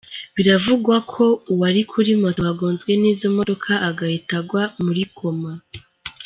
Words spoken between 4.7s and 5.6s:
muri koma.